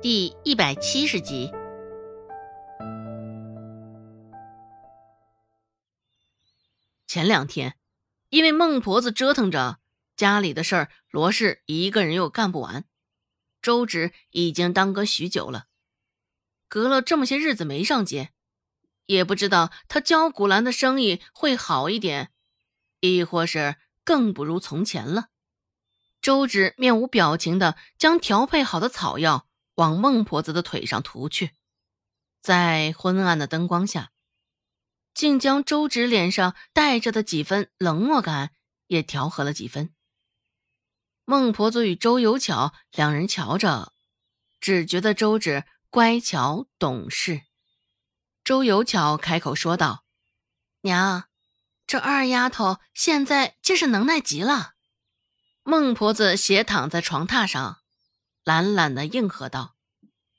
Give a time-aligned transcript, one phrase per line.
[0.00, 1.50] 第一百七十集。
[7.08, 7.76] 前两天，
[8.28, 9.80] 因为孟婆子折腾着
[10.14, 12.84] 家里的事儿，罗氏一个人又干不完。
[13.60, 15.66] 周芷已经耽搁许久了，
[16.68, 18.30] 隔了这么些日子没上街，
[19.06, 22.30] 也不知道他焦古兰的生意会好一点，
[23.00, 23.74] 亦或是
[24.04, 25.30] 更不如从前了。
[26.22, 29.47] 周芷面无表情的将调配好的草药
[29.78, 31.52] 往孟婆子的腿上涂去，
[32.42, 34.10] 在昏暗的灯光下，
[35.14, 38.50] 竟将周芷脸上带着的几分冷漠感
[38.88, 39.94] 也调和了几分。
[41.24, 43.92] 孟婆子与周有巧两人瞧着，
[44.60, 47.42] 只觉得周芷乖巧懂事。
[48.42, 50.04] 周有巧开口说道
[50.82, 51.28] ：“娘，
[51.86, 54.72] 这二丫头现在竟是能耐极了。”
[55.62, 57.78] 孟婆子斜躺在床榻上，
[58.48, 59.76] 懒懒的应和道：“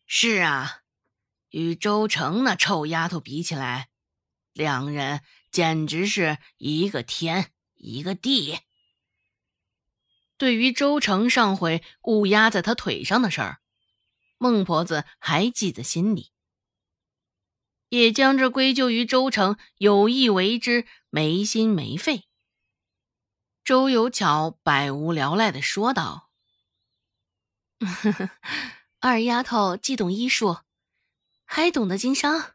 [0.07, 0.81] 是啊，
[1.49, 3.89] 与周成那臭丫头比起来，
[4.51, 8.61] 两人简直是一个天一个地。”
[10.37, 13.59] 对于周成上回误压在他腿上的事儿，
[14.39, 16.31] 孟婆子还记在心里，
[17.89, 22.23] 也将这归咎于周成有意为之，没心没肺。
[23.63, 26.28] 周有巧百无聊赖的说道
[28.99, 30.57] ：“二丫头既懂医术，
[31.45, 32.51] 还懂得经商，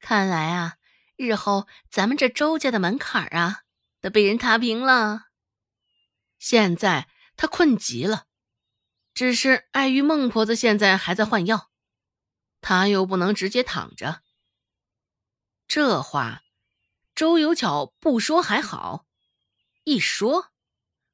[0.00, 0.76] 看来啊，
[1.16, 3.62] 日后咱们这周家的门槛啊，
[4.00, 5.26] 得被人踏平了。”
[6.38, 8.26] 现在他困极了，
[9.12, 11.70] 只是碍于孟婆子现在还在换药，
[12.60, 14.22] 他又不能直接躺着。
[15.68, 16.42] 这话，
[17.14, 19.06] 周有巧不说还好，
[19.84, 20.52] 一说，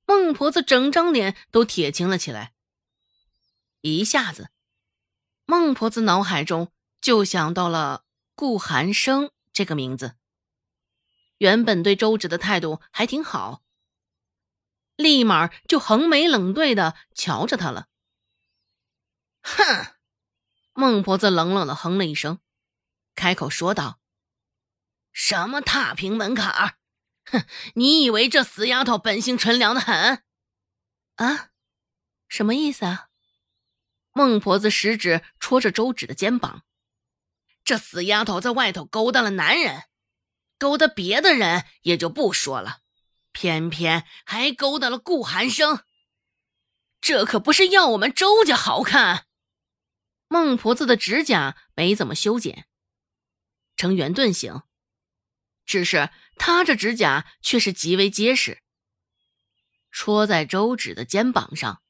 [0.06, 2.51] 孟婆子整张脸都铁青了起来。
[3.82, 4.50] 一下子，
[5.44, 10.16] 孟婆子脑海中就想到了顾寒生这个名字。
[11.38, 13.62] 原本对周芷的态度还挺好。
[14.94, 17.88] 立马就横眉冷对的瞧着他了。
[19.42, 19.96] 哼！
[20.74, 22.38] 孟婆子冷冷的哼了一声，
[23.16, 23.98] 开口说道
[25.12, 26.78] ：“什么踏平门槛？
[27.24, 27.44] 哼！
[27.74, 30.22] 你以为这死丫头本性纯良的很？
[31.16, 31.50] 啊？
[32.28, 33.08] 什么意思啊？”
[34.12, 36.64] 孟婆子食指戳着周芷的肩膀
[37.64, 39.84] ：“这死丫头在外头勾搭了男人，
[40.58, 42.80] 勾搭别的人也就不说了。”
[43.34, 45.84] 偏偏还勾搭了顾寒生，
[47.00, 49.26] 这可不是要我们周家好看。
[50.28, 52.66] 孟婆子的指甲没怎么修剪，
[53.74, 54.60] 呈圆盾形，
[55.64, 58.62] 只是她这指甲却是极为结实，
[59.90, 61.82] 戳在周芷的肩膀上。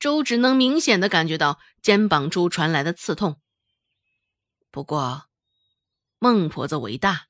[0.00, 3.40] 周芷能明显的感觉到肩膀处传来的刺痛。
[4.70, 5.28] 不过，
[6.18, 7.28] 孟婆子为大。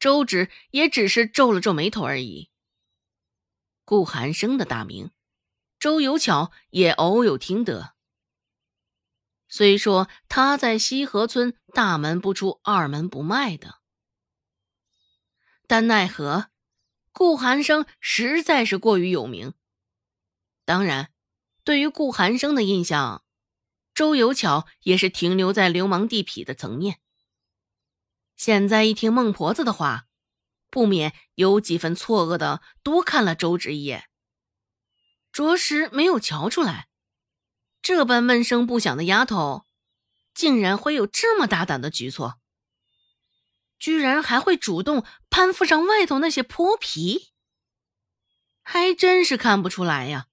[0.00, 2.50] 周芷也只是皱了皱眉头而已。
[3.84, 5.12] 顾寒生的大名，
[5.78, 7.94] 周有巧也偶有听得。
[9.48, 13.76] 虽说他在西河村大门不出二门不迈的，
[15.68, 16.50] 但奈何
[17.12, 19.54] 顾寒生实在是过于有名。
[20.64, 21.13] 当然，
[21.64, 23.24] 对于顾寒生的印象，
[23.94, 27.00] 周有巧也是停留在流氓地痞的层面。
[28.36, 30.06] 现在一听孟婆子的话，
[30.68, 34.08] 不免有几分错愕的多看了周芷一眼。
[35.32, 36.88] 着实没有瞧出来，
[37.80, 39.64] 这般闷声不响的丫头，
[40.34, 42.40] 竟然会有这么大胆的举措，
[43.78, 47.32] 居然还会主动攀附上外头那些泼皮，
[48.62, 50.26] 还真是看不出来呀。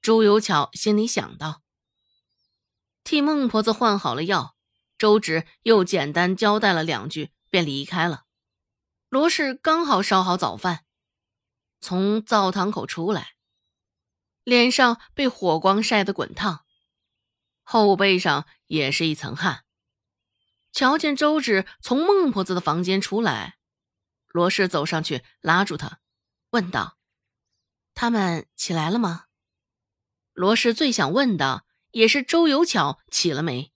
[0.00, 1.62] 朱有巧心里想到，
[3.04, 4.54] 替孟婆子换好了药。
[4.96, 8.24] 周芷又简单交代了两句，便离开了。
[9.08, 10.84] 罗氏刚好烧好早饭，
[11.80, 13.34] 从灶堂口出来，
[14.42, 16.64] 脸上被火光晒得滚烫，
[17.62, 19.64] 后背上也是一层汗。
[20.72, 23.58] 瞧见周芷从孟婆子的房间出来，
[24.26, 26.00] 罗氏走上去拉住她，
[26.50, 26.98] 问道
[27.94, 29.26] ：“他们起来了吗？”
[30.38, 33.72] 罗氏最想问的也是周有巧起了没。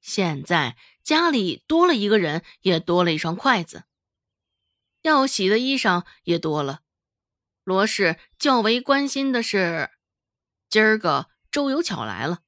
[0.00, 3.84] 现在家里多了一个人，也多了一双筷子，
[5.02, 6.80] 要洗的衣裳也多了。
[7.64, 9.90] 罗氏较为关心的是，
[10.70, 12.38] 今儿个周有巧来了，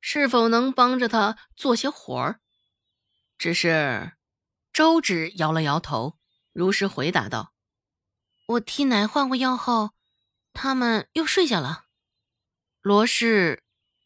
[0.00, 2.40] 是否能帮着他做些活儿？
[3.36, 4.12] 只是
[4.72, 6.16] 周芷摇了摇头，
[6.52, 7.54] 如实回答道
[8.46, 9.90] ：“我替奶换过药后，
[10.52, 11.86] 他们又睡下了。”
[12.82, 13.62] 罗氏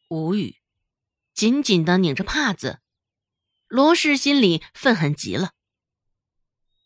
[0.09, 0.57] 无语。
[1.33, 2.81] 紧紧的拧着帕子。
[3.69, 5.53] 罗氏心里愤恨极了。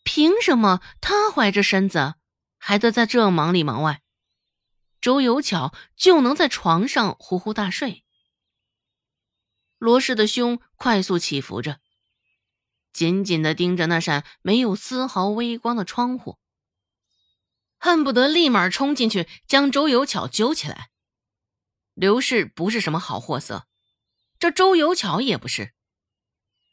[0.05, 2.15] 凭什么他怀着身子，
[2.59, 4.03] 还得在这忙里忙外？
[5.01, 8.05] 周有巧就能在床上呼呼大睡。
[9.79, 11.81] 罗氏的胸快速起伏着，
[12.93, 16.39] 紧紧的盯着那扇没有丝毫微光的窗户，
[17.79, 20.90] 恨不得立马冲进去将周有巧揪起来。
[22.01, 23.67] 刘氏不是什么好货色，
[24.39, 25.75] 这周有巧也不是。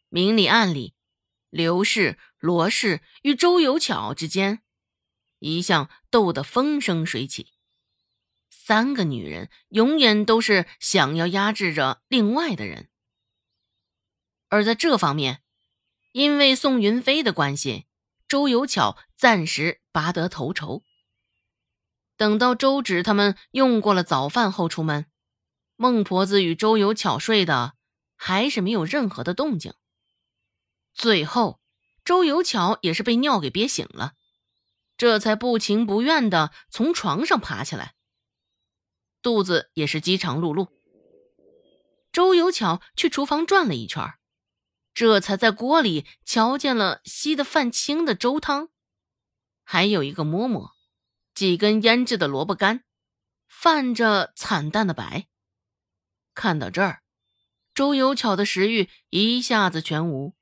[0.07, 0.95] 明里暗里，
[1.49, 4.61] 刘氏、罗氏与周有巧之间
[5.39, 7.51] 一向斗得风生水起。
[8.49, 12.89] 三个女人永远都是想要压制着另外的人。
[14.47, 15.43] 而在这方面，
[16.13, 17.85] 因为宋云飞的关系，
[18.29, 20.83] 周有巧暂时拔得头筹。
[22.15, 25.05] 等到周芷他们用过了早饭后出门，
[25.77, 27.75] 孟婆子与周有巧睡的
[28.15, 29.73] 还是没有任何的动静。
[30.93, 31.61] 最后，
[32.03, 34.13] 周有巧也是被尿给憋醒了，
[34.97, 37.93] 这才不情不愿的从床上爬起来，
[39.21, 40.67] 肚子也是饥肠辘辘。
[42.11, 44.13] 周有巧去厨房转了一圈。
[44.95, 48.69] 这才在锅里瞧见了稀的泛青的粥汤，
[49.63, 50.71] 还有一个馍馍，
[51.35, 52.83] 几根腌制的萝卜干，
[53.47, 55.27] 泛着惨淡的白。
[56.37, 57.01] 看到这儿，
[57.73, 60.35] 周有巧的食欲一下子全无，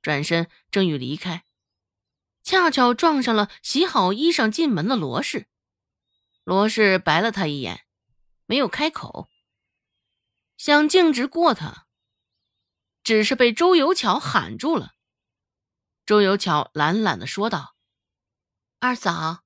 [0.00, 1.44] 转身正欲离开，
[2.44, 5.48] 恰巧撞上了洗好衣裳进门的罗氏。
[6.44, 7.86] 罗氏白了他一眼，
[8.46, 9.28] 没有开口，
[10.56, 11.88] 想径直过他。
[13.02, 14.94] 只是被周有巧喊住了。
[16.06, 17.74] 周有巧懒懒的说道
[18.78, 19.42] ：“二嫂，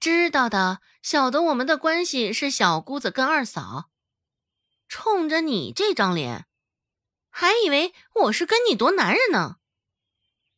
[0.00, 3.89] 知道的，晓得我们的关系是小姑子跟二嫂。
[4.90, 6.46] 冲着你这张脸，
[7.30, 7.94] 还以为
[8.24, 9.58] 我是跟你夺男人呢。”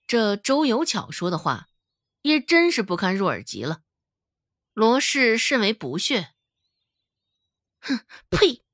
[0.08, 1.68] 这周有巧说的话，
[2.22, 3.82] 也真是不堪入耳极了。
[4.72, 6.30] 罗氏甚为不屑
[7.80, 8.00] ：“哼，
[8.30, 8.64] 呸！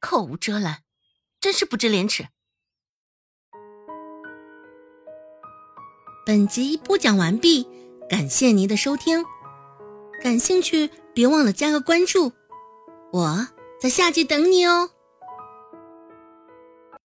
[0.00, 0.84] 口无遮拦，
[1.38, 2.28] 真是不知廉耻。”
[6.24, 7.68] 本集播讲完毕，
[8.08, 9.22] 感谢您的收听。
[10.22, 12.32] 感兴趣，别忘了加个关注，
[13.12, 13.48] 我
[13.80, 14.90] 在下集等你哦。